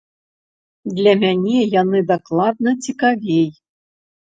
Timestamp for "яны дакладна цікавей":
1.75-3.49